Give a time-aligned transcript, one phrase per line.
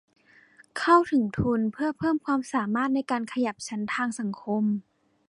[0.77, 4.63] เข้าถึงทุนเพื่อเพิ่มความสามารถในการขยับชั้นทางสังคม